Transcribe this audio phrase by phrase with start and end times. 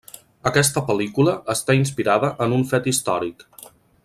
[0.51, 3.49] Aquesta pel·lícula està inspirada en un fet històric.